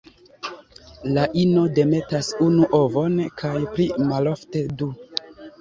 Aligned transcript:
La 1.17 1.25
ino 1.41 1.65
demetas 1.79 2.31
unu 2.47 2.71
ovon 2.79 3.21
kaj 3.43 3.55
pli 3.77 3.89
malofte 4.15 4.65
du. 4.81 4.93